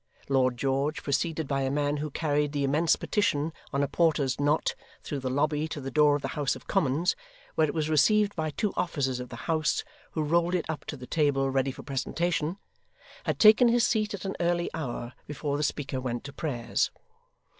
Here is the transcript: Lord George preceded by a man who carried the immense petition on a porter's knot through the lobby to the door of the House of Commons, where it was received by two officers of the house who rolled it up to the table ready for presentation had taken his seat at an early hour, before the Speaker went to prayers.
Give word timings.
Lord 0.29 0.57
George 0.57 1.03
preceded 1.03 1.47
by 1.47 1.61
a 1.61 1.69
man 1.69 1.97
who 1.97 2.09
carried 2.09 2.53
the 2.53 2.63
immense 2.63 2.95
petition 2.95 3.53
on 3.71 3.83
a 3.83 3.87
porter's 3.87 4.39
knot 4.39 4.73
through 5.03 5.19
the 5.19 5.29
lobby 5.29 5.67
to 5.67 5.79
the 5.79 5.91
door 5.91 6.15
of 6.15 6.23
the 6.23 6.29
House 6.29 6.55
of 6.55 6.65
Commons, 6.65 7.15
where 7.53 7.67
it 7.67 7.73
was 7.75 7.87
received 7.87 8.35
by 8.35 8.49
two 8.49 8.73
officers 8.75 9.19
of 9.19 9.29
the 9.29 9.35
house 9.45 9.83
who 10.13 10.23
rolled 10.23 10.55
it 10.55 10.67
up 10.67 10.85
to 10.85 10.97
the 10.97 11.05
table 11.05 11.51
ready 11.51 11.71
for 11.71 11.83
presentation 11.83 12.57
had 13.25 13.37
taken 13.37 13.67
his 13.67 13.85
seat 13.85 14.15
at 14.15 14.25
an 14.25 14.35
early 14.39 14.71
hour, 14.73 15.13
before 15.27 15.55
the 15.55 15.61
Speaker 15.61 16.01
went 16.01 16.23
to 16.23 16.33
prayers. 16.33 16.89